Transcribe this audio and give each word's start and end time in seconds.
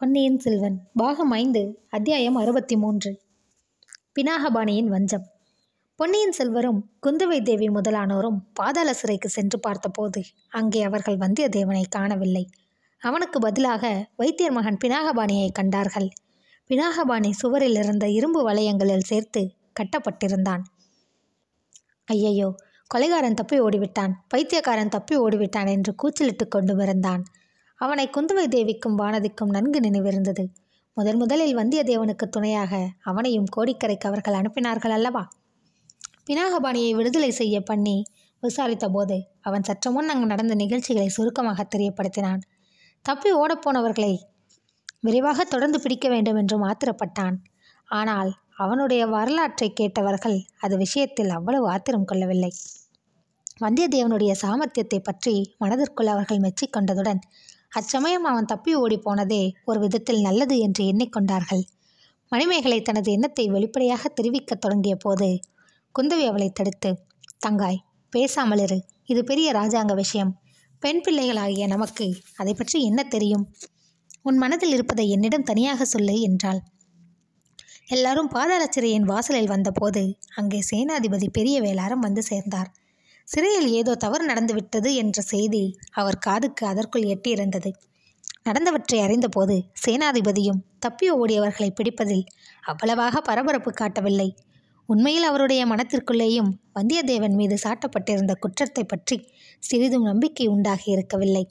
பொன்னியின் 0.00 0.38
செல்வன் 0.38 0.74
பாகம் 0.94 1.30
ஐந்து 1.30 1.84
அத்தியாயம் 1.88 2.34
அறுபத்தி 2.34 2.76
மூன்று 2.76 3.22
பினாகபாணியின் 4.14 4.84
வஞ்சம். 4.84 5.24
பொன்னியின் 5.96 6.32
செல்வரும் 6.32 6.80
குந்தவை 7.06 7.42
தேவி 7.42 7.68
முதலானோரும் 7.68 8.36
பாதாள 8.52 8.92
சிறைக்கு 8.92 9.28
சென்று 9.28 9.60
பார்த்தபோது 9.60 10.22
அங்கே 10.48 10.82
அவர்கள் 10.82 11.16
வந்தியத்தேவனை 11.16 11.82
காணவில்லை. 11.88 12.44
அவனுக்கு 12.98 13.38
பதிலாக 13.38 14.10
வைத்தியர் 14.16 14.52
மகன் 14.52 14.78
பினாகபாணியை 14.84 15.48
கண்டார்கள். 15.52 16.08
பினாகபாணி 16.70 17.30
சுவரில் 17.30 17.76
இருந்த 17.76 18.08
இரும்பு 18.08 18.50
வளையங்களில் 18.50 19.06
சேர்த்து 19.06 19.54
கட்டப்பட்டிருந்தான். 19.80 20.62
ஐயையோ 22.04 22.54
கொலைகாரன் 22.94 23.34
தப்பி 23.34 23.60
ஓடிவிட்டான் 23.60 24.12
பைத்தியக்காரன் 24.28 24.88
தப்பி 24.88 25.16
ஓடிவிட்டான் 25.18 25.68
என்று 25.68 25.94
கூச்சலிட்டு 25.94 26.48
கொண்டு 26.48 26.82
இருந்தான் 26.82 27.24
அவனை 27.80 28.04
குந்தவை 28.08 28.44
தேவிக்கும் 28.46 28.98
வானதிக்கும் 28.98 29.50
நன்கு 29.50 29.80
நினைவிருந்தது. 29.80 30.44
முதன் 30.96 31.16
முதலில் 31.16 31.56
வந்தியத்தேவனுக்கு 31.56 32.26
துணையாக 32.28 32.72
அவனையும் 33.02 33.50
கோடிக்கரைக்கு 33.56 34.06
அவர்கள் 34.06 34.34
அனுப்பினார்கள் 34.34 34.90
அல்லவா? 34.90 35.24
பினாகபாணியை 36.26 36.92
விடுதலை 36.94 37.30
செய்ய 37.30 37.56
பண்ணி 37.60 37.96
விசாரித்த 38.42 38.86
போது 38.88 39.16
அவன் 39.40 39.62
சற்று 39.62 39.90
முன் 39.90 40.08
அங்கு 40.08 40.26
நடந்த 40.26 40.54
நிகழ்ச்சிகளை 40.54 41.08
சுருக்கமாக 41.08 41.66
தெரியப்படுத்தினான். 41.74 42.40
தப்பி 43.04 43.30
ஓடப்போனவர்களை 43.32 44.14
விரைவாக 45.00 45.44
தொடர்ந்து 45.44 45.80
பிடிக்க 45.80 46.08
வேண்டும் 46.08 46.36
என்று 46.36 46.56
ஆத்திரப்பட்டான். 46.66 47.36
ஆனால் 47.88 48.30
அவனுடைய 48.56 49.02
வரலாற்றை 49.06 49.68
கேட்டவர்கள் 49.72 50.38
அது 50.60 50.76
விஷயத்தில் 50.76 51.30
அவ்வளவு 51.30 51.66
ஆத்திரம் 51.70 52.04
கொள்ளவில்லை. 52.04 52.52
வந்தியத்தேவனுடைய 53.60 54.32
சாமர்த்தியத்தை 54.42 54.98
பற்றி 54.98 55.34
மனதிற்குள் 55.58 56.06
அவர்கள் 56.06 56.38
மெச்சிக்கொண்டதுடன் 56.38 57.20
அச்சமயம் 57.72 58.26
அவன் 58.30 58.44
தப்பி 58.44 58.72
ஓடி 58.74 58.96
போனதே 58.98 59.42
ஒரு 59.64 59.78
விதத்தில் 59.80 60.20
நல்லது 60.20 60.56
என்று 60.58 60.82
எண்ணிக்கொண்டார்கள். 60.84 61.64
மணிமேகலை 62.32 62.78
தனது 62.82 63.08
எண்ணத்தை 63.12 63.44
வெளிப்படையாக 63.48 64.08
தெரிவிக்கத் 64.08 64.62
தொடங்கிய 64.62 64.94
போது 64.96 65.28
குந்தவி 65.94 66.24
அவளை 66.26 66.48
தடுத்து 66.50 66.90
தங்காய் 67.38 67.82
பேசாமல் 68.12 68.58
இரு. 68.58 68.78
இது 69.04 69.20
பெரிய 69.24 69.48
ராஜாங்க 69.52 69.94
விஷயம். 69.94 70.32
பெண் 70.82 71.02
பிள்ளைகளாகிய 71.04 71.66
நமக்கு 71.66 72.06
அதை 72.36 72.54
பற்றி 72.54 72.78
என்ன 72.82 73.00
தெரியும்? 73.04 73.44
உன் 74.22 74.36
மனதில் 74.36 74.72
இருப்பதை 74.72 75.06
என்னிடம் 75.10 75.42
தனியாக 75.42 75.84
சொல்லு 75.84 76.16
என்றாள். 76.20 76.60
எல்லாரும் 77.88 78.28
பாதாள 78.28 78.62
சிறையின் 78.66 79.08
வாசலில் 79.10 79.52
வந்தபோது 79.54 80.02
அங்கே 80.34 80.60
சேனாதிபதி 80.70 81.28
பெரிய 81.28 81.56
வேளாரம் 81.60 82.04
வந்து 82.06 82.22
சேர்ந்தார். 82.22 82.70
சிறையில் 83.28 83.68
ஏதோ 83.72 83.92
தவறு 83.94 84.24
நடந்துவிட்டது 84.26 84.94
என்ற 84.94 85.20
செய்தி 85.22 85.62
அவர் 85.90 86.18
காதுக்கு 86.18 86.64
அதற்குள் 86.66 87.06
எட்டியிருந்தது 87.14 87.70
நடந்தவற்றை 88.44 88.98
அறிந்தபோது 89.00 89.54
சேனாதிபதியும் 89.84 90.60
தப்பி 90.78 91.06
ஓடியவர்களை 91.10 91.70
பிடிப்பதில் 91.70 92.26
அவ்வளவாக 92.62 93.20
பரபரப்பு 93.20 93.70
காட்டவில்லை. 93.70 94.28
உண்மையில் 94.88 95.22
அவருடைய 95.22 95.62
மனத்திற்குள்ளேயும் 95.66 96.50
வந்தியத்தேவன் 96.74 97.34
மீது 97.34 97.56
சாட்டப்பட்டிருந்த 97.64 98.34
குற்றத்தை 98.34 98.84
பற்றி 98.84 99.16
சிறிதும் 99.62 100.02
நம்பிக்கை 100.02 100.46
உண்டாகி 100.46 100.88
இருக்கவில்லை. 100.90 101.44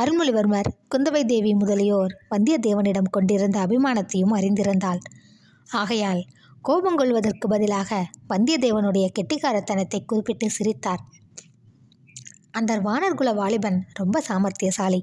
அருள்மொழிவர்மர் 0.00 0.68
குந்தவை 0.94 1.22
தேவி 1.24 1.52
முதலியோர் 1.54 2.12
வந்தியத்தேவனிடம் 2.30 3.10
கொண்டிருந்த 3.10 3.58
அபிமானத்தையும் 3.66 4.36
அறிந்திருந்தாள். 4.38 5.00
ஆகையால் 5.72 6.22
கோபம் 6.64 6.96
கொள்வதற்கு 6.96 7.48
பதிலாக 7.48 7.90
வந்தியத்தேவனுடைய 8.28 9.06
கெட்டிக்காரத்தனத்தை 9.18 9.98
குறிப்பிட்டு 10.06 10.50
சிரித்தார். 10.50 11.02
அந்த 12.50 12.72
வானர்குல 12.78 13.30
வாலிபன் 13.34 13.78
ரொம்ப 13.92 14.22
சாமர்த்தியசாலி. 14.28 15.00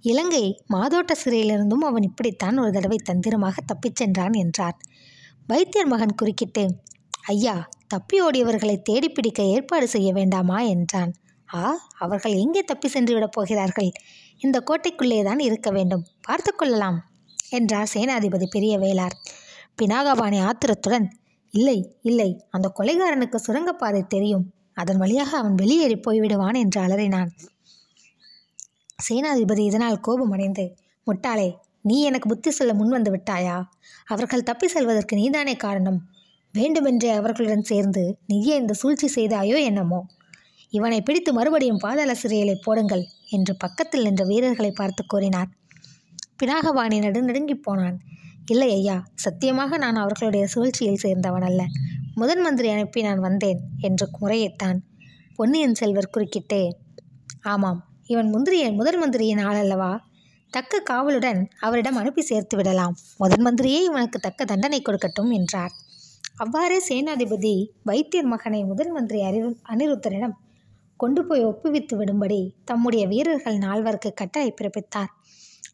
இலங்கை 0.00 0.42
மாதோட்ட 0.72 1.12
சிறையிலிருந்தும் 1.24 1.86
அவன் 1.88 2.02
இப்படித்தான் 2.02 2.58
ஒரு 2.58 2.70
தடவை 2.72 2.98
தந்திரமாக 3.04 3.56
தப்பிச் 3.60 3.96
சென்றான் 3.96 4.32
என்றார். 4.32 4.76
வைத்தியர் 5.46 5.86
மகன் 5.86 6.14
குறுக்கிட்டு 6.14 6.64
ஐயா 7.26 7.56
தப்பி 7.86 8.16
ஓடியவர்களை 8.22 8.76
தேடி 8.82 9.08
பிடிக்க 9.08 9.42
ஏற்பாடு 9.44 9.88
செய்ய 9.88 10.12
வேண்டாமா? 10.12 10.60
என்றான். 10.60 11.12
ஆ 11.54 11.62
அவர்கள் 11.98 12.34
எங்கே 12.34 12.62
தப்பி 12.62 12.88
சென்று 12.88 13.14
விடப் 13.14 13.32
போகிறார்கள்? 13.32 13.90
இந்த 14.38 14.56
கோட்டைக்குள்ளே 14.70 15.22
தான் 15.22 15.38
இருக்க 15.38 15.70
வேண்டும். 15.70 16.04
பார்த்து 16.20 16.52
கொள்ளலாம் 16.54 16.98
என்றார் 17.50 17.90
சேனாதிபதி 17.94 18.46
பெரிய 18.50 18.74
வேளார் 18.78 19.16
பினாகபாணி 19.82 20.38
ஆத்திரத்துடன் 20.40 21.06
இல்லை 21.52 21.78
இல்லை 22.02 22.30
அந்த 22.50 22.66
கொலைகாரனுக்கு 22.78 23.36
சுரங்கப்பாதை 23.36 24.02
தெரியும். 24.06 24.44
அதன் 24.74 24.96
வழியாக 24.96 25.36
அவன் 25.36 25.54
வெளியேறி 25.54 25.96
போய்விடுவான் 25.96 26.56
என்று 26.58 26.80
அலறினான். 26.80 27.30
சேனாதிபதி 29.08 29.62
இதனால் 29.64 29.98
கோபமடைந்து 30.00 30.64
முட்டாளே 31.06 31.48
நீ 31.82 31.96
எனக்கு 32.02 32.28
புத்தி 32.28 32.50
சொல்ல 32.50 32.72
முன் 32.74 32.88
வந்து 32.88 33.10
விட்டாயா? 33.10 33.56
அவர்கள் 34.06 34.42
தப்பி 34.42 34.66
செல்வதற்கு 34.68 35.14
நீதானே 35.16 35.54
காரணம். 35.56 36.00
வேண்டுமென்றே 36.54 37.10
அவர்களுடன் 37.10 37.62
சேர்ந்து 37.62 38.02
நீயே 38.26 38.54
இந்த 38.56 38.72
சூழ்ச்சி 38.72 39.08
செய்தாயோ 39.14 39.56
என்னமோ? 39.64 40.00
இவனை 40.72 40.98
பிடித்து 41.02 41.30
மறுபடியும் 41.32 41.78
பாதாள 41.78 42.14
சிறையிலே 42.14 42.54
போடுங்கள் 42.64 43.04
என்று 43.30 43.56
பக்கத்தில் 43.56 44.02
நின்ற 44.02 44.24
வீரர்களை 44.24 44.70
பார்த்து 44.70 45.02
கூறினார் 45.06 45.50
பினாகபாணி 46.42 46.98
நடுநடுங்கி 47.00 47.56
போனான். 47.62 47.96
இல்லை 48.46 48.68
ஐயா 48.72 49.04
சத்தியமாக 49.14 49.76
நான் 49.76 49.96
அவர்களுடைய 49.96 50.46
சூழ்ச்சியில் 50.46 51.02
சேர்ந்தவன் 51.02 51.44
அல்ல. 51.44 51.62
முதன் 52.14 52.40
மந்திரி 52.40 52.68
அனுப்பி 52.68 53.02
நான் 53.02 53.18
வந்தேன் 53.18 53.60
என்று 53.80 54.06
முறையிட்டான். 54.20 54.78
பொன்னியின் 55.36 55.74
செல்வர் 55.74 56.12
குறுக்கிட்டே 56.16 56.70
ஆமாம் 57.40 57.84
இவன் 58.06 58.30
முந்திரிய 58.34 58.74
முதன் 58.74 58.98
மந்திரியின் 58.98 59.38
ஆள் 59.38 59.56
அல்லவா? 59.56 60.00
தக்க 60.50 60.80
காவலுடன் 60.80 61.48
அவரிடம் 61.60 61.96
அனுப்பி 61.96 62.22
சேர்த்து 62.22 62.56
விடலாம். 62.56 62.96
முதன் 63.18 63.44
மந்திரியே 63.46 63.80
இவனுக்கு 63.82 64.18
தக்க 64.18 64.44
தண்டனை 64.44 64.82
கொடுக்கட்டும் 64.82 65.32
என்றார். 65.32 65.70
அவ்வாறே 66.36 66.80
சேனாதிபதி 66.88 67.54
வைத்தியர் 67.82 68.24
மகனை 68.24 68.64
முதன் 68.64 68.90
மந்திரி 68.90 69.22
அறிவு 69.22 69.56
அனிருத்தரிடம் 69.68 70.36
கொண்டு 70.96 71.26
போய் 71.26 71.46
ஒப்புவித்து 71.46 71.94
விடும்படி 71.96 72.54
தம்முடைய 72.64 73.06
வீரர்கள் 73.06 73.58
நால்வருக்கு 73.58 74.12
கட்டளை 74.14 74.54
பிறப்பித்தார். 74.60 75.10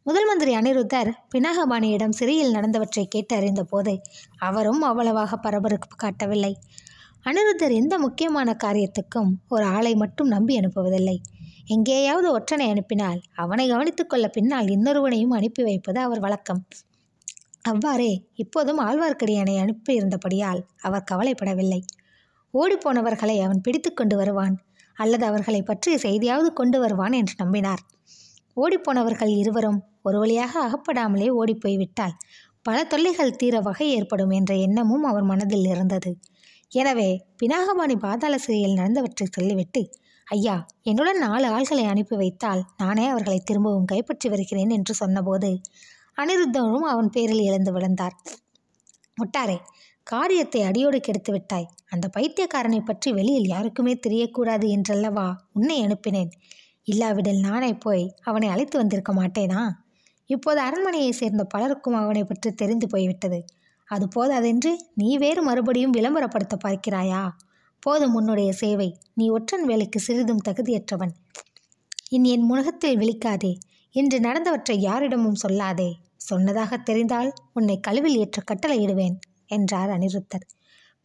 முதல் 0.06 0.24
மந்திரி 0.24 0.54
அனிருத்தர் 0.54 1.08
பினாகபாணியிடம் 1.34 2.08
சிறையில் 2.08 2.52
நடந்தவற்றை 2.54 3.04
கேட்டு 3.04 3.36
அறிந்தபோது 3.36 4.00
அவரும் 4.38 4.82
அவ்வளவாக 4.82 5.36
பரபரப்பு 5.36 5.96
காட்டவில்லை. 5.96 6.56
அனிருத்தர் 7.24 7.74
எந்த 7.74 7.98
முக்கியமான 7.98 8.56
காரியத்துக்கும் 8.64 9.30
ஒரு 9.48 9.64
ஆளை 9.64 9.94
மட்டும் 9.94 10.28
நம்பி 10.28 10.58
அனுப்புவதில்லை. 10.58 11.16
எங்கேயாவது 11.66 12.38
ஒற்றனை 12.38 12.68
அனுப்பினால் 12.70 13.20
அவனை 13.34 13.68
கவனித்துக் 13.68 14.10
கொள்ள 14.10 14.28
பின்னால் 14.28 14.66
இன்னொருவனையும் 14.66 15.34
அனுப்பி 15.34 15.62
வைப்பது 15.62 16.00
அவர் 16.00 16.20
வழக்கம். 16.20 16.66
அவ்வாறே 17.62 18.28
இப்போதும் 18.34 18.80
ஆழ்வார்க்கடியானை 18.80 19.56
அனுப்பியிருந்தபடியால் 19.58 20.62
அவர் 20.80 21.08
கவலைப்படவில்லை. 21.12 21.80
ஓடிப்போனவர்களை 22.54 23.42
அவன் 23.42 23.60
பிடித்து 23.60 23.94
கொண்டு 23.94 24.16
வருவான் 24.16 24.56
அல்லது 24.94 25.26
அவர்களை 25.26 25.62
பற்றிய 25.62 25.98
செய்தியாவது 25.98 26.52
கொண்டு 26.52 26.80
வருவான் 26.80 27.12
என்று 27.12 27.34
நம்பினார். 27.44 27.84
ஓடிப்போனவர்கள் 28.56 29.32
இருவரும் 29.40 29.78
ஒரு 30.02 30.16
வழியாக 30.18 30.52
அகப்படாமலே 30.66 31.28
ஓடிப்போய்விட்டால் 31.40 32.14
பல 32.62 32.78
தொல்லைகள் 32.84 33.36
தீர 33.36 33.56
வகை 33.60 33.86
ஏற்படும் 33.96 34.32
என்ற 34.38 34.52
எண்ணமும் 34.56 35.04
அவர் 35.04 35.26
மனதில் 35.30 35.66
இருந்தது. 35.72 36.10
எனவே 36.72 37.08
பினாகபாணி 37.40 37.96
பாதாள 38.04 38.34
சிறையில் 38.38 38.78
நடந்தவற்றை 38.80 39.26
சொல்லிவிட்டு 39.30 39.82
ஐயா 40.26 40.54
என்னுடன் 40.82 41.20
நாலு 41.24 41.46
ஆள்களை 41.48 41.84
அனுப்பி 41.86 42.16
வைத்தால் 42.22 42.62
நானே 42.76 43.04
அவர்களை 43.08 43.38
திரும்பவும் 43.40 43.90
கைப்பற்றி 43.92 44.28
வருகிறேன் 44.28 44.72
என்று 44.78 44.94
சொன்னபோது 44.94 45.50
அனிருத்தனும் 46.18 46.86
அவன் 46.92 47.10
பேரில் 47.14 47.46
இழந்து 47.48 47.72
விழுந்தார். 47.72 48.16
முட்டாரே 49.20 49.58
காரியத்தை 50.06 50.60
அடியோடு 50.62 50.98
கெடுத்து 51.00 51.30
விட்டாய். 51.32 51.68
அந்த 51.90 52.06
பைத்தியக்காரனை 52.16 52.80
பற்றி 52.80 53.08
வெளியில் 53.12 53.50
யாருக்குமே 53.54 53.94
தெரியக்கூடாது 54.06 54.66
என்றல்லவா 54.76 55.26
உன்னை 55.52 55.76
அனுப்பினேன். 55.86 56.32
இல்லாவிடில் 56.88 57.40
நானே 57.40 57.74
போய் 57.74 58.14
அவனை 58.22 58.48
அழைத்து 58.48 58.78
வந்திருக்க 58.78 59.12
மாட்டேனா? 59.14 59.62
இப்போது 60.26 60.60
அரண்மனையை 60.60 61.12
சேர்ந்த 61.12 61.44
பலருக்கும் 61.44 61.94
அவனை 61.94 62.24
பற்றி 62.24 62.50
தெரிந்து 62.52 62.86
போய்விட்டது. 62.86 63.44
அது 63.88 64.08
போதாதென்று 64.08 64.72
நீ 64.94 65.16
வேறு 65.16 65.42
மறுபடியும் 65.42 65.92
விளம்பரப்படுத்த 65.92 66.56
பார்க்கிறாயா? 66.64 67.28
போதும் 67.80 68.14
உன்னுடைய 68.14 68.52
சேவை. 68.52 68.98
நீ 69.14 69.28
ஒற்றன் 69.28 69.64
வேலைக்கு 69.64 70.00
சிறிதும் 70.00 70.42
தகுதியற்றவன். 70.48 71.14
இனி 72.10 72.30
என் 72.30 72.42
முகத்தில் 72.42 72.98
விழிக்காதே. 72.98 73.52
இன்று 73.94 74.18
நடந்தவற்றை 74.20 74.76
யாரிடமும் 74.78 75.40
சொல்லாதே. 75.48 75.90
சொன்னதாக 76.16 76.76
தெரிந்தால் 76.76 77.32
உன்னை 77.52 77.80
கழுவில் 77.80 78.16
ஏற்ற 78.16 78.42
கட்டளையிடுவேன் 78.42 79.16
என்றார் 79.46 79.90
அனிருத்தர். 79.90 80.46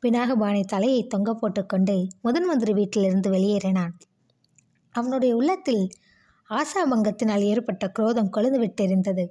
பினாகபாணி 0.03 0.63
தலையை 0.63 1.07
தொங்க 1.07 1.33
போட்டுக்கொண்டு 1.33 2.07
முதன் 2.21 2.45
மந்திரி 2.45 2.73
வீட்டிலிருந்து 2.73 3.29
வெளியேறினான். 3.31 3.93
அவனுடைய 4.91 5.35
உள்ளத்தில் 5.35 5.83
ஆசாபங்கத்தினால் 6.49 7.43
ஏற்பட்ட 7.43 7.91
குரோதம் 7.99 8.33
கொழுந்துவிட்டிருந்தது 8.37 9.25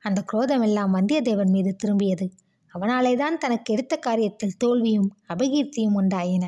அந்த 0.00 0.24
குரோதமெல்லாம் 0.32 0.92
வந்தியத்தேவன் 0.92 1.50
மீது 1.50 1.76
திரும்பியது. 1.84 2.26
அவனாலே 2.74 3.16
தான் 3.16 3.38
தனக்கு 3.38 3.74
எடுத்த 3.74 3.98
காரியத்தில் 4.06 4.58
தோல்வியும் 4.58 5.08
அபகீர்த்தியும் 5.28 5.96
உண்டாயின. 5.96 6.44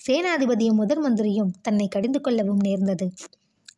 சேனாதிபதியும் 0.00 0.78
முதன் 0.80 1.02
மந்திரியும் 1.04 1.52
தன்னை 1.62 1.88
கடிந்து 1.88 2.20
கொள்ளவும் 2.20 2.62
நேர்ந்தது. 2.62 3.12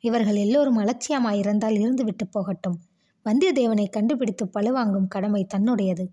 இவர்கள் 0.00 0.34
எல்லோரும் 0.34 0.78
அலட்சியமாயிருந்தால் 0.78 1.78
இருந்துவிட்டு 1.78 2.24
போகட்டும். 2.30 2.78
வந்தியத்தேவனை 3.26 3.86
கண்டுபிடித்து 3.90 4.44
பழுவாங்கும் 4.46 5.08
கடமை 5.08 5.46
தன்னுடையது. 5.54 6.06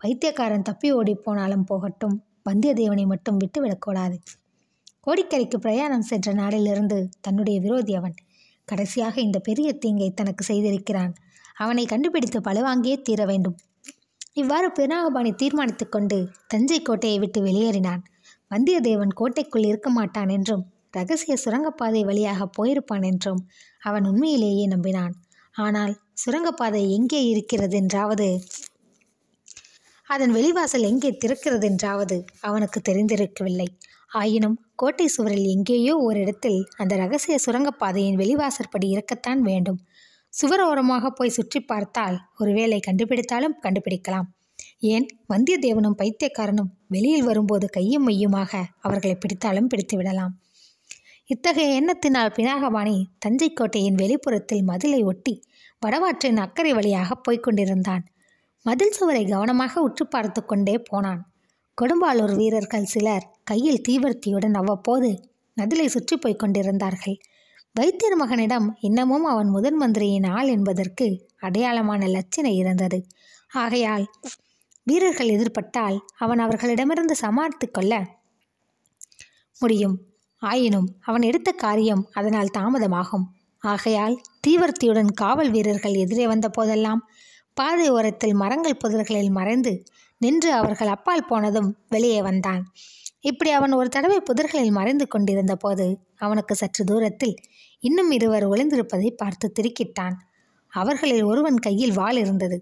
பைத்தியக்காரன் 0.00 0.62
தப்பி 0.62 0.92
ஓடி 0.92 1.14
போனாலும் 1.14 1.64
போகட்டும். 1.64 2.16
வந்தியத்தேவனை 2.50 3.06
மட்டும் 3.06 3.38
விட்டுவிடக்கூடாது 3.38 4.16
கோடிக்கரைக்கு 5.06 5.58
பிரயாணம் 5.58 6.08
சென்ற 6.08 6.32
நாளிலிருந்து 6.32 6.98
தன்னுடைய 7.20 7.56
விரோதி 7.60 7.92
அவன் 7.94 8.16
கடைசியாக 8.68 9.14
இந்த 9.20 9.38
பெரிய 9.38 9.68
தீங்கை 9.74 10.08
தனக்கு 10.10 10.42
செய்திருக்கிறான். 10.44 11.12
அவனை 11.56 11.84
கண்டுபிடித்து 11.86 12.38
பழுவாங்கியே 12.40 12.96
தீர 13.02 13.24
வேண்டும். 13.26 13.56
இவ்வாறு 14.32 14.68
பினாகபாணி 14.78 15.32
தீர்மானித்துக் 15.34 15.92
கொண்டு 15.94 16.18
தஞ்சை 16.46 16.78
கோட்டையை 16.82 17.18
விட்டு 17.18 17.40
வெளியேறினான். 17.42 18.02
வந்தியத்தேவன் 18.50 19.16
கோட்டைக்குள் 19.20 19.68
இருக்க 19.70 19.88
மாட்டான் 19.90 20.28
என்றும் 20.28 20.64
ரகசிய 20.90 21.34
சுரங்கப்பாதை 21.36 22.00
வழியாக 22.04 22.48
போயிருப்பான் 22.58 23.04
என்றும் 23.10 23.42
அவன் 23.80 24.04
உண்மையிலேயே 24.04 24.64
நம்பினான். 24.66 25.14
ஆனால் 25.56 25.92
சுரங்கப்பாதை 26.14 26.82
எங்கே 26.98 27.20
இருக்கிறது 27.24 27.76
என்றாவது 27.82 28.28
அதன் 30.08 30.32
வெளிவாசல் 30.36 30.88
எங்கே 30.88 31.10
திறக்கிறது 31.22 31.66
என்றாவது 31.68 32.16
அவனுக்கு 32.40 32.78
தெரிந்திருக்கவில்லை. 32.88 33.68
ஆயினும் 34.12 34.60
கோட்டை 34.74 35.06
சுவரில் 35.06 35.46
எங்கேயோ 35.46 35.96
ஓரிடத்தில் 35.96 36.68
அந்த 36.76 36.96
ரகசிய 36.96 37.38
சுரங்கப்பாதையின் 37.46 38.18
வெளிவாசற்படி 38.18 38.84
இருக்கத்தான் 38.84 39.40
வேண்டும். 39.40 39.78
சுவரோரமாக 40.40 41.06
போய் 41.08 41.28
சுற்றி 41.28 41.60
பார்த்தால் 41.60 42.18
ஒருவேளை 42.38 42.80
கண்டுபிடித்தாலும் 42.86 43.56
கண்டுபிடிக்கலாம். 43.62 44.28
ஏன்? 44.78 45.06
வந்தியத்தேவனும் 45.28 45.98
பைத்தியக்காரனும் 45.98 46.70
வெளியில் 46.88 47.22
வரும்போது 47.22 47.68
கையும் 47.68 48.08
மையுமாக 48.08 48.62
அவர்களை 48.80 49.16
பிடித்தாலும் 49.18 49.66
பிடித்து 49.66 49.96
விடலாம். 49.96 50.40
இத்தகைய 51.26 51.80
எண்ணத்தினால் 51.80 52.34
பினாகபாணி 52.36 53.02
தஞ்சை 53.18 53.52
கோட்டையின் 53.52 53.94
வெளிப்புறத்தில் 53.94 54.62
மதிலை 54.62 55.02
ஒட்டி 55.04 55.42
வடவாற்றின் 55.86 56.36
அக்கறை 56.36 56.72
வழியாக 56.72 57.14
போய்க் 57.14 57.42
கொண்டிருந்தான். 57.42 58.04
மதில் 58.62 58.90
சுவரை 58.90 59.24
கவனமாக 59.24 59.80
உற்று 59.80 60.06
பார்த்து 60.06 60.44
கொண்டே 60.44 60.78
போனான். 60.78 61.31
கொடும்பாலூர் 61.78 62.34
வீரர்கள் 62.34 62.84
சிலர் 62.84 63.26
கையில் 63.44 63.84
தீவர்த்தியுடன் 63.88 64.54
அவ்வப்போது 64.54 65.10
நதிலை 65.56 65.86
சுற்றி 65.86 66.16
போய்க் 66.16 66.38
கொண்டிருந்தார்கள். 66.38 67.16
வைத்தியர் 67.74 68.16
மகனிடம் 68.16 68.66
இன்னமும் 68.80 69.24
அவன் 69.24 69.48
முதன் 69.48 69.76
மந்திரியின் 69.76 70.24
ஆள் 70.24 70.46
என்பதற்கு 70.46 71.06
அடையாளமான 71.42 72.02
லட்சணை 72.06 72.52
இருந்தது. 72.54 72.98
ஆகையால் 73.52 74.04
வீரர்கள் 74.82 75.26
எதிர்பட்டால் 75.26 75.96
அவன் 76.16 76.38
அவர்களிடமிருந்து 76.38 77.14
சமாளித்து 77.14 77.70
கொள்ள 77.70 77.92
முடியும். 79.60 79.96
ஆயினும் 80.42 80.88
அவன் 81.00 81.22
எடுத்த 81.22 81.50
காரியம் 81.52 82.04
அதனால் 82.12 82.54
தாமதமாகும். 82.58 83.26
ஆகையால் 83.62 84.16
தீவர்த்தியுடன் 84.46 85.12
காவல் 85.14 85.50
வீரர்கள் 85.50 85.94
எதிரே 85.94 86.26
வந்த 86.26 86.48
போதெல்லாம் 86.48 87.02
பாதை 87.56 87.88
ஓரத்தில் 87.88 88.34
மரங்கள் 88.34 88.80
புதர்களில் 88.84 89.30
மறைந்து 89.30 89.72
நின்று 90.24 90.50
அவர்கள் 90.52 90.90
அப்பால் 90.94 91.28
போனதும் 91.28 91.70
வெளியே 91.88 92.20
வந்தான். 92.22 92.62
இப்படி 93.20 93.50
அவன் 93.50 93.72
ஒரு 93.72 93.88
தடவை 93.88 94.18
புதர்களில் 94.20 94.76
மறைந்து 94.78 95.04
கொண்டிருந்த 95.08 95.54
போது 95.54 95.86
அவனுக்கு 96.18 96.54
சற்று 96.54 96.82
தூரத்தில் 96.84 97.34
இன்னும் 97.82 98.10
இருவர் 98.10 98.44
ஒளிந்திருப்பதை 98.48 99.10
பார்த்து 99.16 99.46
திருக்கிட்டான். 99.56 100.16
அவர்களில் 100.72 101.22
ஒருவன் 101.22 101.58
கையில் 101.58 101.92
வாள் 101.92 102.16
இருந்தது. 102.16 102.58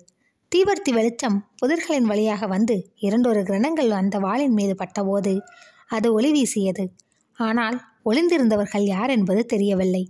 தீவர்த்தி 0.53 0.93
வெளிச்சம் 0.93 1.37
புதர்களின் 1.61 2.09
வழியாக 2.13 2.47
வந்து 2.47 2.77
இரண்டொரு 2.99 3.43
கிரணங்கள் 3.43 3.91
அந்த 4.01 4.19
வாளின் 4.19 4.53
மீது 4.53 4.75
பட்டபோது 4.75 5.33
அது 5.89 6.09
ஒளி 6.13 6.31
வீசியது. 6.33 6.85
ஆனால் 7.39 7.77
ஒளிந்திருந்தவர்கள் 8.05 8.85
யார் 8.95 9.11
என்பது 9.11 9.43
தெரியவில்லை. 9.47 10.03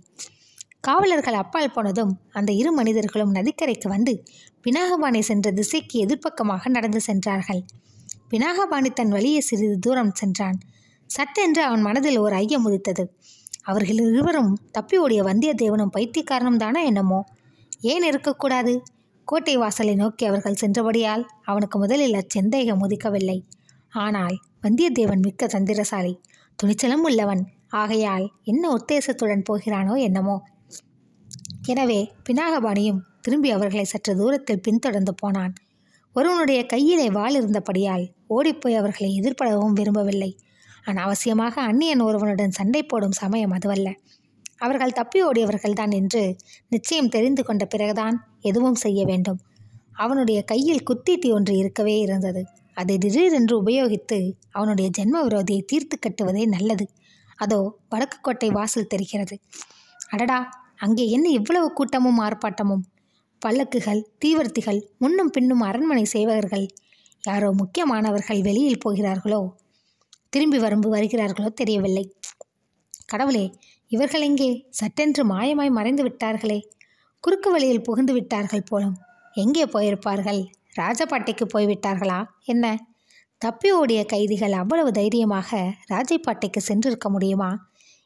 காவலர்கள் 0.83 1.33
அப்பால் 1.33 1.71
போனதும் 1.71 2.19
அந்த 2.31 2.51
இரு 2.51 2.71
மனிதர்களும் 2.71 3.33
நதிக்கரைக்கு 3.33 3.87
வந்து 3.87 4.23
பினாகபாணி 4.63 5.19
சென்ற 5.19 5.51
திசைக்கு 5.51 6.05
எதிர்ப்பக்கமாக 6.05 6.69
நடந்து 6.69 7.01
சென்றார்கள். 7.01 7.61
பினாகபாணி 8.31 8.89
தன் 8.93 9.09
வழியே 9.09 9.39
சிறிது 9.39 9.79
தூரம் 9.79 10.13
சென்றான். 10.13 10.59
சட்டென்று 11.05 11.63
அவன் 11.63 11.81
மனதில் 11.81 12.17
ஒரு 12.17 12.35
ஐயம் 12.35 12.63
உதித்தது. 12.63 13.13
அவர்கள் 13.61 13.95
இருவரும் 13.95 14.57
தப்பி 14.71 14.97
ஓடிய 14.97 15.23
வந்தியத்தேவனும் 15.23 15.93
பைத்தியக்காரனும் 15.97 16.57
தானே 16.57 16.85
என்னமோ? 16.85 17.23
ஏன் 17.81 18.03
இருக்கக்கூடாது? 18.03 18.83
கோட்டை 19.25 19.57
வாசலை 19.57 19.95
நோக்கி 19.95 20.25
அவர்கள் 20.25 20.61
சென்றபடியால் 20.61 21.25
அவனுக்கு 21.43 21.79
முதலில் 21.79 22.13
அச்சந்தேகம் 22.13 22.81
உதிக்கவில்லை. 22.81 23.43
ஆனால் 23.89 24.39
வந்தியத்தேவன் 24.61 25.21
மிக்க 25.21 25.45
தந்திரசாலி. 25.45 26.19
துணிச்சலும் 26.63 27.03
உள்ளவன். 27.03 27.43
ஆகையால் 27.69 28.31
என்ன 28.43 28.75
உத்தேசத்துடன் 28.75 29.43
போகிறானோ 29.49 29.99
என்னமோ? 29.99 30.43
எனவே 31.61 32.11
பினாகபாணியும் 32.29 33.01
திரும்பி 33.21 33.51
அவர்களை 33.51 33.83
சற்று 33.83 34.15
தூரத்தில் 34.15 34.61
பின்தொடர்ந்து 34.61 35.15
போனான். 35.15 35.53
ஒருவனுடைய 36.11 36.65
கையிலே 36.65 37.09
வாள் 37.09 37.35
இருந்தபடியால் 37.35 38.11
ஓடிப்போய் 38.27 38.75
அவர்களை 38.75 39.21
எதிர்படவும் 39.21 39.73
விரும்பவில்லை. 39.73 40.37
அனாவசியமாக 40.85 41.61
அந்நியன் 41.61 42.01
ஒருவனுடன் 42.01 42.51
சண்டை 42.51 42.83
போடும் 42.83 43.11
சமயம் 43.11 43.51
அதுவல்ல. 43.51 43.93
அவர்கள் 44.57 44.91
தப்பி 44.91 45.25
ஓடியவர்கள்தான் 45.25 45.91
என்று 45.91 46.35
நிச்சயம் 46.67 47.09
தெரிந்து 47.09 47.43
கொண்ட 47.43 47.65
பிறகுதான் 47.65 48.27
எதுவும் 48.41 48.75
செய்ய 48.75 49.05
வேண்டும். 49.05 49.39
அவனுடைய 49.93 50.41
கையில் 50.41 50.83
குத்தீட்டி 50.89 51.33
ஒன்று 51.33 51.57
இருக்கவே 51.57 51.99
இருந்தது. 51.99 52.45
அதை 52.73 52.97
திடீரென்று 52.97 53.63
உபயோகித்து 53.63 54.33
அவனுடைய 54.51 54.89
ஜென்ம 54.97 55.27
விரோதியை 55.27 55.61
தீர்த்து 55.65 55.99
கட்டுவதே 55.99 56.45
நல்லது. 56.45 56.89
அதோ 57.35 57.77
வடக்கு 57.89 58.17
கோட்டை 58.21 58.49
வாசல் 58.49 58.87
தெரிகிறது. 58.87 59.39
அடடா 60.09 60.60
அங்கே 60.81 61.09
என்ன 61.09 61.29
இவ்வளவு 61.29 61.73
கூட்டமும் 61.73 62.19
ஆர்ப்பாட்டமும்? 62.19 62.83
பல்லக்குகள் 63.41 64.01
தீவர்த்திகள் 64.25 64.79
முன்னும் 64.97 65.29
பின்னும் 65.29 65.59
அரண்மனை 65.59 66.05
சேவகர்கள் 66.13 66.65
யாரோ 67.21 67.51
முக்கியமானவர்கள் 67.51 68.41
வெளியில் 68.41 68.81
போகிறார்களோ? 68.85 69.41
திரும்பி 70.29 70.57
வரும்பு 70.57 70.89
வருகிறார்களோ 70.95 71.49
தெரியவில்லை. 71.49 72.15
கடவுளே 73.05 73.53
இவர்கள் 73.87 74.21
எங்கே? 74.21 74.67
சட்டென்று 74.69 75.25
மாயமாய் 75.25 75.69
மறைந்து 75.69 76.03
விட்டார்களே. 76.03 76.59
குறுக்கு 77.19 77.51
வழியில் 77.51 77.81
புகுந்து 77.81 78.13
விட்டார்கள் 78.13 78.67
போலும். 78.69 78.97
எங்கே 79.33 79.65
போயிருப்பார்கள்? 79.65 80.41
ராஜபாட்டைக்கு 80.79 81.45
போய்விட்டார்களா? 81.53 82.25
என்ன? 82.43 82.65
தப்பி 83.37 83.71
ஓடிய 83.71 84.05
கைதிகள் 84.05 84.51
அவ்வளவு 84.51 84.91
தைரியமாக 84.91 85.73
ராஜபாட்டைக்கு 85.89 86.61
சென்றிருக்க 86.67 87.09
முடியுமா? 87.09 87.51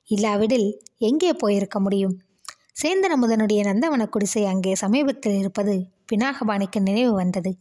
இல்லாவிடில் 0.10 0.82
எங்கே 0.98 1.34
போயிருக்க 1.34 1.80
முடியும்? 1.80 2.16
சேந்தன் 2.76 3.14
அமுதனுடைய 3.16 3.60
நந்தவன 3.64 4.04
குடிசை 4.10 4.42
அங்கே 4.46 4.72
சமீபத்தில் 4.76 5.38
இருப்பது 5.38 5.74
பினாகபாணிக்கு 6.12 6.80
நினைவு 6.80 7.14
வந்தது. 7.14 7.52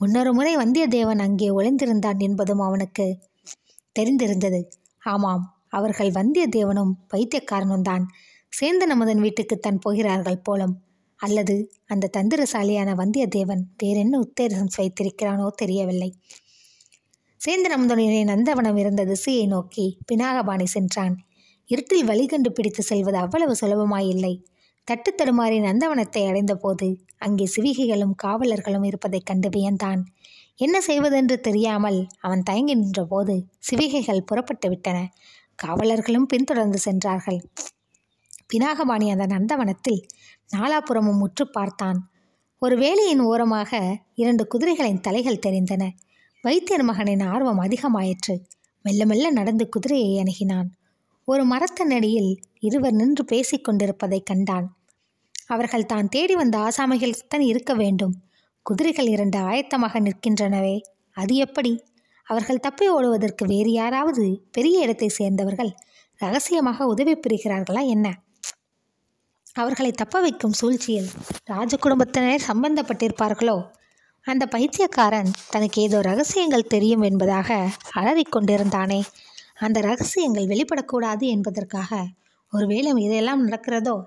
முன்னொரு 0.00 0.30
முறை 0.32 0.56
வந்தியத்தேவன் 0.56 1.18
அங்கே 1.18 1.48
ஒளிந்திருந்தான் 1.50 2.18
என்பதும் 2.18 2.58
அவனுக்கு 2.58 3.06
தெரிந்திருந்தது. 3.98 4.60
ஆமாம் 5.02 5.44
அவர்கள் 5.68 6.10
வந்தியத்தேவனும் 6.10 6.92
பைத்தியக்காரனும் 7.12 7.82
தான் 7.82 8.04
சேந்தன் 8.52 8.92
அமுதன் 8.94 9.22
வீட்டுக்குத்தான் 9.22 9.80
போகிறார்கள் 9.80 10.42
போலும். 10.42 10.74
அல்லது 11.20 11.56
அந்த 11.86 12.10
தந்திரசாலியான 12.16 12.90
வந்தியத்தேவன் 12.94 13.62
வேறென்ன 13.82 14.20
உத்தேசம் 14.24 14.74
வைத்திருக்கிறானோ 14.78 15.48
தெரியவில்லை. 15.54 16.10
சேந்தன் 17.40 17.76
அமுதனுடைய 17.76 18.24
நந்தவனம் 18.24 18.76
இருந்த 18.76 19.04
திசையை 19.04 19.46
நோக்கி 19.46 19.86
பினாகபாணி 20.12 20.64
சென்றான். 20.64 21.16
இருட்டில் 21.68 22.04
வழி 22.04 22.26
கண்டுபிடித்து 22.26 22.82
செல்வது 22.82 23.16
அவ்வளவு 23.16 23.56
சுலபமாயில்லை. 23.60 24.34
தட்டு 24.84 25.14
தடுமாறி 25.14 25.56
நந்தவனத்தை 25.60 26.28
அடைந்தபோது 26.28 26.86
அங்கே 27.18 27.46
சிவிகைகளும் 27.56 28.14
காவலர்களும் 28.22 28.84
இருப்பதைக் 28.84 29.26
கண்டு 29.26 29.48
வியந்தான். 29.48 30.00
என்ன 30.56 30.80
செய்வதென்று 30.80 31.40
தெரியாமல் 31.40 32.06
அவன் 32.20 32.42
தயங்கி 32.42 32.74
நின்றபோது 32.74 33.34
சிவிகைகள் 33.58 34.26
புறப்பட்டு 34.26 34.68
விட்டன. 34.68 34.98
காவலர்களும் 35.62 36.26
பின்தொடர்ந்து 36.26 36.78
சென்றார்கள். 36.78 37.40
பினாகபாணி 38.54 39.06
அந்த 39.10 39.26
நந்தவனத்தில் 39.26 40.00
நாலாபுறமும் 40.56 41.18
முற்று 41.18 41.50
பார்த்தான். 41.50 41.98
ஒரு 42.62 42.76
வேலையின் 42.76 43.20
ஓரமாக 43.20 43.98
இரண்டு 44.14 44.44
குதிரைகளின் 44.54 45.00
தலைகள் 45.00 45.44
தெரிந்தன. 45.46 45.90
வைத்தியர் 46.42 46.82
மகனின் 46.82 47.22
ஆர்வம் 47.22 47.62
அதிகமாயிற்று. 47.62 48.36
மெல்ல 48.82 49.04
மெல்ல 49.06 49.30
நடந்து 49.30 49.68
குதிரையை 49.68 50.22
அணுகினான். 50.22 50.68
ஒரு 51.30 51.46
மரத்தினடியில் 51.46 52.36
இருவர் 52.58 52.92
நின்று 52.92 53.24
பேசிக்கொண்டிருப்பதைக் 53.24 54.26
கண்டான். 54.26 54.76
அவர்கள் 55.46 55.86
தான் 55.86 56.08
தேடி 56.08 56.34
வந்த 56.34 56.58
ஆசாமிகள்தான் 56.58 57.38
இருக்க 57.38 57.74
வேண்டும். 57.74 58.14
குதிரைகள் 58.62 59.06
இரண்டு 59.06 59.38
ஆயத்தமாக 59.38 60.00
நிற்கின்றனவே 60.00 60.80
அது 61.12 61.34
எப்படி? 61.34 61.84
அவர்கள் 62.24 62.60
தப்பி 62.60 62.88
ஓடுவதற்கு 62.88 63.46
வேறு 63.46 63.72
யாராவது 63.72 64.42
பெரிய 64.52 64.80
இடத்தை 64.80 65.08
சேர்ந்தவர்கள் 65.08 65.72
ரகசியமாக 66.16 66.86
உதவி 66.86 67.14
புரிகிறார்களா 67.14 67.86
என்ன? 67.86 68.14
அவர்களை 69.52 69.92
தப்ப 69.92 70.20
வைக்கும் 70.20 70.52
சூழ்ச்சியில் 70.52 71.08
ராஜ 71.44 71.76
குடும்பத்தினர் 71.76 72.46
சம்பந்தப்பட்டிருப்பார்களோ? 72.48 73.66
அந்த 74.22 74.46
பைத்தியக்காரன் 74.46 75.30
தனக்கு 75.50 75.82
ஏதோ 75.82 76.00
ரகசியங்கள் 76.00 76.66
தெரியும் 76.66 77.00
என்பதாக 77.00 77.68
அலறிக் 77.92 78.36
கொண்டிருந்தானே. 78.36 79.02
அந்த 79.60 79.80
ரகசியங்கள் 79.80 80.44
வெளிப்படக்கூடாது 80.44 81.24
என்பதற்காக 81.26 82.06
ஒருவேளை 82.52 83.02
இதெல்லாம் 83.02 83.48
நடக்கிறதோ? 83.48 84.04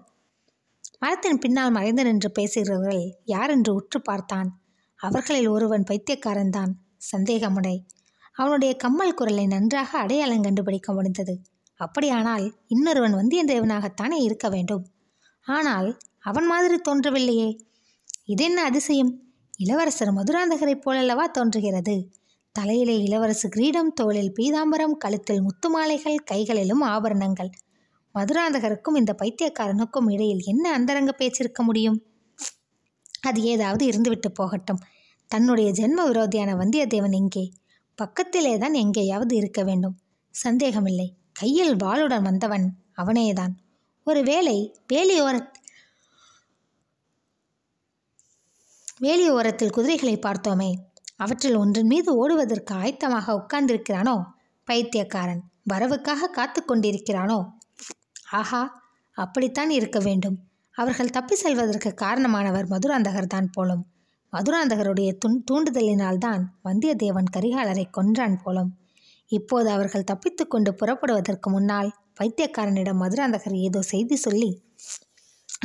மரத்தின் 1.00 1.39
பின்னால் 1.39 1.72
மறைந்து 1.72 2.03
நின்று 2.03 2.31
பேசுகிறவர்கள் 2.31 3.17
யார் 3.25 3.50
என்று 3.50 3.74
உற்று 3.74 4.01
பார்த்தான். 4.01 4.62
அவர்களில் 4.96 5.48
ஒருவன் 5.48 5.84
பைத்தியக்காரன்தான் 5.91 6.72
சந்தேகமுடை. 7.17 7.86
அவனுடைய 8.34 8.75
கம்மல் 8.75 9.13
குரலை 9.13 9.46
நன்றாக 9.46 9.98
அடையாளம் 9.98 10.41
கண்டுபிடிக்க 10.41 10.93
முடிந்தது. 10.93 11.41
அப்படியானால் 11.75 12.55
இன்னொருவன் 12.67 13.15
வந்தியத்தேவனாகத்தானே 13.15 14.22
இருக்க 14.22 14.50
வேண்டும்? 14.50 14.86
ஆனால் 15.41 15.98
அவன் 16.20 16.46
மாதிரி 16.46 16.81
தோன்றவில்லையே. 16.89 17.60
இதென்ன 18.25 18.63
அதிசயம்? 18.63 19.20
இளவரசர் 19.58 20.13
மதுராந்தகரைப் 20.13 20.81
போலல்லவா 20.86 21.25
தோன்றுகிறது? 21.31 22.12
தலையிலே 22.51 22.96
இளவரசு 22.98 23.48
கிரீடம் 23.48 23.93
தோளில் 23.93 24.34
பீதாம்பரம் 24.39 24.96
கழுத்தில் 24.98 25.41
முத்துமாலைகள் 25.41 26.17
கைகளிலும் 26.25 26.81
ஆபரணங்கள். 26.81 27.50
மதுராந்தகருக்கும் 28.15 28.96
இந்த 28.96 29.15
பைத்தியக்காரனுக்கும் 29.22 30.12
இடையில் 30.12 30.41
என்ன 30.43 30.72
அந்தரங்க 30.72 31.15
பேச்சிருக்க 31.17 31.63
முடியும்? 31.63 32.05
அது 33.22 33.41
ஏதாவது 33.41 33.88
இருந்துவிட்டு 33.88 34.29
போகட்டும். 34.34 34.81
தன்னுடைய 35.27 35.72
ஜென்ம 35.72 36.10
விரோதியான 36.10 36.55
வந்தியத்தேவன் 36.55 37.12
எங்கே? 37.12 37.51
பக்கத்திலே 37.96 38.58
தான் 38.58 38.74
எங்கேயாவது 38.74 39.36
இருக்க 39.36 39.63
வேண்டும். 39.63 39.98
சந்தேகமில்லை. 40.29 41.15
கையில் 41.34 41.75
வாளுடன் 41.75 42.22
வந்தவன் 42.22 42.77
அவனேதான். 42.98 43.53
ஒருவேளை 44.03 44.84
வேலியோர 44.93 45.50
வேலியோரத்தில் 49.01 49.72
குதிரைகளை 49.72 50.17
பார்த்தோமே. 50.17 50.72
அவற்றில் 51.21 51.55
ஒன்றின் 51.55 51.87
மீது 51.87 52.09
ஓடுவதற்கு 52.15 52.73
ஆயத்தமாக 52.75 53.35
உட்கார்ந்திருக்கிறானோ? 53.39 54.15
பைத்தியக்காரன் 54.67 55.41
வரவுக்காக 55.73 56.29
காத்து 56.29 56.61
கொண்டிருக்கிறானோ? 56.61 57.39
ஆஹா 58.31 58.61
அப்படித்தான் 59.17 59.69
இருக்க 59.69 59.99
வேண்டும். 59.99 60.37
அவர்கள் 60.75 61.09
தப்பி 61.09 61.35
செல்வதற்கு 61.35 61.89
காரணமானவர் 62.01 62.67
மதுராந்தகர் 62.67 63.27
தான் 63.27 63.49
போலும். 63.49 63.83
மதுராந்தகருடைய 64.33 65.09
துன் 65.25 65.39
தூண்டுதலினால்தான் 65.51 66.43
வந்தியத்தேவன் 66.63 67.33
கரிகாலரை 67.37 67.85
கொன்றான் 67.89 68.37
போலும். 68.43 68.71
இப்போது 69.31 69.69
அவர்கள் 69.69 70.03
தப்பித்து 70.03 70.47
கொண்டு 70.47 70.71
புறப்படுவதற்கு 70.73 71.49
முன்னால் 71.49 71.89
வைத்தியக்காரனிடம் 72.19 73.01
மதுராந்தகர் 73.03 73.57
ஏதோ 73.59 73.81
செய்தி 73.81 74.15
சொல்லி 74.15 74.49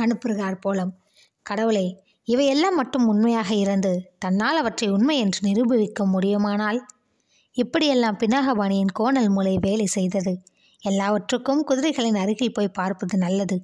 அனுப்புகிறார் 0.01 0.59
போலம். 0.65 0.93
கடவுளே 1.45 1.85
இவையெல்லாம் 2.27 2.75
மட்டும் 2.75 3.05
உண்மையாக 3.07 3.53
இருந்து 3.53 4.11
தன்னால் 4.19 4.57
அவற்றை 4.57 4.89
உண்மை 4.89 5.17
என்று 5.17 5.39
நிரூபிக்க 5.41 6.05
முடியுமானால்? 6.05 6.79
இப்படியெல்லாம் 7.51 8.17
பினாகபாணியின் 8.17 8.91
கோணல் 8.93 9.29
மூளை 9.29 9.57
வேலை 9.61 9.85
செய்தது. 9.85 10.33
எல்லாவற்றுக்கும் 10.83 11.63
குதிரைகளின் 11.69 12.15
அருகில் 12.15 12.53
போய் 12.53 12.67
பார்ப்பது 12.67 13.17
நல்லது. 13.17 13.57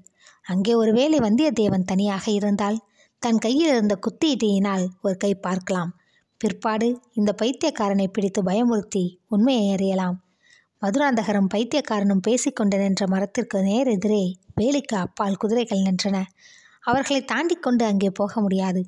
அங்கே 0.43 0.73
ஒருவேளை 0.73 1.19
வந்தியத்தேவன் 1.19 1.85
தனியாக 1.85 2.31
இருந்தால் 2.31 2.79
தன் 3.19 3.37
கையில் 3.37 3.69
இருந்த 3.69 3.95
குத்தீட்டியினால் 3.95 4.85
ஒரு 5.01 5.17
கை 5.17 5.35
பார்க்கலாம். 5.35 5.91
பிற்பாடு 6.37 6.87
இந்த 7.13 7.31
பைத்தியக்காரனை 7.41 8.07
பிடித்து 8.07 8.43
பயமுறுத்தி 8.43 9.03
உண்மையை 9.27 9.67
அறியலாம். 9.71 10.17
மதுராந்தகரும் 10.81 11.51
பைத்தியக்காரனும் 11.53 12.25
பேசிக்கொண்டு 12.27 12.77
நின்ற 12.77 13.07
மரத்திற்கு 13.07 13.61
நேர் 13.63 13.87
எதிரே 13.87 14.23
வேலிக்கு 14.61 14.95
அப்பால் 14.95 15.37
குதிரைகள் 15.37 15.85
நின்றன. 15.85 16.17
அவர்களை 16.83 17.21
தாண்டி 17.25 17.55
கொண்டு 17.55 17.83
அங்கே 17.85 18.09
போக 18.09 18.41
முடியாது. 18.41 18.81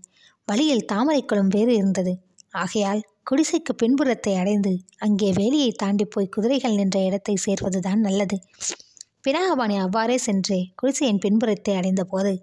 வழியில் 0.47 0.87
தாமரைக்குளம் 0.91 1.51
வேறு 1.55 1.73
இருந்தது. 1.75 2.13
ஆகையால் 2.53 3.01
குடிசைக்கு 3.29 3.73
பின்புறத்தை 3.73 4.33
அடைந்து 4.35 4.71
அங்கே 4.97 5.29
வேலியை 5.31 5.69
தாண்டி 5.75 6.05
போய் 6.05 6.33
குதிரைகள் 6.35 6.75
நின்ற 6.75 6.97
இடத்தை 6.99 7.35
சேர்வதுதான் 7.45 8.01
நல்லது. 8.01 8.37
பினாகபாணி 9.23 9.75
அவ்வாறே 9.77 10.17
சென்று 10.17 10.57
குடிசையின் 10.75 11.21
பின்புறத்தை 11.23 11.73
அடைந்தபோது 11.75 12.33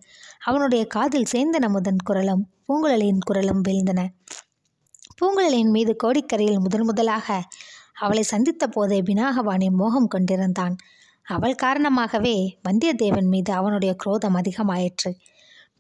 அவனுடைய 0.41 0.83
காதில் 0.87 1.31
சேந்தன் 1.33 1.67
அமுதன் 1.69 2.03
குரலும் 2.05 2.43
பூங்குழலியின் 2.67 3.23
குரலும் 3.25 3.63
வீழ்ந்தன. 3.69 4.01
பூங்குழலியின் 5.19 5.71
மீது 5.71 5.93
கோடிக்கரையில் 6.03 6.61
முதன் 6.61 6.85
முதலாக 6.85 7.29
அவளை 7.95 8.23
சந்தித்த 8.23 8.67
போதே 8.67 8.99
பினாகபாணி 9.01 9.69
மோகம் 9.71 10.09
கொண்டிருந்தான். 10.09 10.75
அவள் 11.27 11.55
காரணமாகவே 11.55 12.37
வந்தியத்தேவன் 12.69 13.29
மீது 13.29 13.51
அவனுடைய 13.53 13.93
குரோதம் 13.95 14.39
அதிகமாயிற்று. 14.41 15.11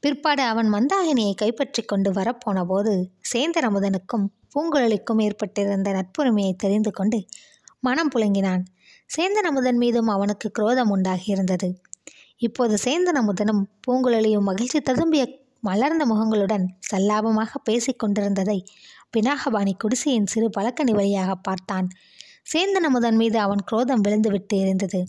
பிற்பாடு 0.02 0.42
அவன் 0.42 0.68
மந்தாகினியை 0.74 1.32
கைப்பற்றி 1.34 1.82
கொண்டு 1.82 2.10
வரப்போன 2.10 2.62
போது 2.64 2.92
சேந்தன் 3.32 3.66
அமுதனுக்கும் 3.68 4.24
பூங்குழலிக்கும் 4.54 5.20
ஏற்பட்டிருந்த 5.26 5.90
நட்புரிமையை 5.98 6.54
தெரிந்து 6.56 6.90
கொண்டு 6.90 7.18
மனம் 7.80 8.10
புழுங்கினான். 8.14 8.62
சேந்தன் 9.10 9.48
அமுதன் 9.50 9.78
மீதும் 9.82 10.10
அவனுக்கு 10.14 10.48
குரோதம் 10.50 10.90
உண்டாகியிருந்தது. 10.94 11.68
இப்போது 12.36 12.74
சேந்தன் 12.84 13.20
அமுதனும் 13.20 13.62
பூங்குழலியும் 13.84 14.48
மகிழ்ச்சி 14.50 14.80
ததும்பிய 14.88 15.24
மலர்ந்த 15.60 16.04
முகங்களுடன் 16.12 16.64
சல்லாபமாக 16.90 17.60
பேசிக் 17.64 18.00
கொண்டிருந்ததை 18.02 18.58
பினாகபாணி 19.14 19.72
குடிசையின் 19.82 20.30
சிறு 20.32 20.48
பழக்கணி 20.56 20.92
வழியாக 20.98 21.32
பார்த்தான். 21.48 21.88
சேந்தன் 22.52 22.88
அமுதன் 22.88 23.18
மீது 23.22 23.38
அவன் 23.38 23.62
குரோதம் 23.70 24.04
விழுந்துவிட்டு 24.06 24.56
இருந்தது 24.64 25.00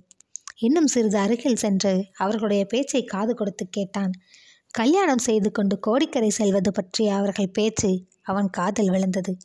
இன்னும் 0.57 0.91
சிறிது 0.93 1.17
அருகில் 1.17 1.61
சென்று 1.63 1.93
அவர்களுடைய 2.23 2.63
பேச்சை 2.65 3.01
காது 3.03 3.33
கொடுத்து 3.35 3.65
கேட்டான். 3.69 4.13
கல்யாணம் 4.73 5.17
செய்து 5.17 5.51
கொண்டு 5.51 5.79
கோடிக்கரை 5.79 6.29
செல்வது 6.29 6.71
பற்றிய 6.71 7.15
அவர்கள் 7.15 7.51
பேச்சு 7.51 8.05
அவன் 8.21 8.49
காதில் 8.49 8.89
விழுந்தது. 8.89 9.37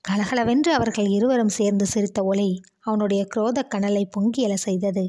கலகலவென்று 0.00 0.72
அவர்கள் 0.74 1.08
இருவரும் 1.08 1.48
சேர்ந்து 1.48 1.86
சிரித்த 1.86 2.24
ஒளி 2.24 2.62
அவனுடைய 2.80 3.26
குரோத 3.34 3.62
கனலை 3.62 4.08
பொங்கியல 4.16 4.54
செய்தது. 4.54 5.04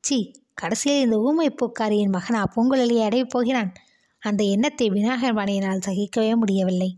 சி 0.00 0.18
கடைசியில் 0.54 1.02
இந்த 1.02 1.18
ஊமை 1.18 1.48
பூக்காரியின் 1.50 2.10
மகனா 2.10 2.42
பூங்குழலியை 2.56 3.04
அடையப் 3.04 3.30
போகிறான்? 3.30 3.70
அந்த 4.18 4.44
எண்ணத்தை 4.44 4.90
விநாயகர்வாணியினால் 4.90 5.86
சகிக்கவே 5.86 6.34
முடியவில்லை. 6.36 6.90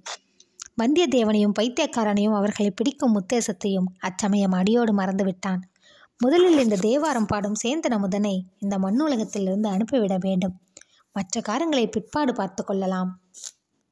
வந்தியத்தேவனையும் 0.83 1.57
பைத்தியக்காரனையும் 1.61 2.35
அவர்களை 2.35 2.71
பிடிக்கும் 2.71 3.17
உத்தேசத்தையும் 3.21 3.93
அச்சமயம் 3.99 4.53
அடியோடு 4.53 4.95
மறந்துவிட்டான் 4.95 5.63
முதலில் 6.21 6.59
இந்த 6.59 6.77
தேவாரம் 6.77 7.27
பாடும் 7.27 7.61
சேந்தன 7.65 7.99
முதனை 7.99 8.37
இந்த 8.59 8.79
மண்ணுலகத்திலிருந்து 8.79 9.69
அனுப்பிவிட 9.69 10.17
வேண்டும். 10.21 10.55
மற்ற 11.17 11.41
காரங்களை 11.41 11.91
பிற்பாடு 11.91 12.33
பார்த்து 12.35 12.65
கொள்ளலாம். 12.65 13.24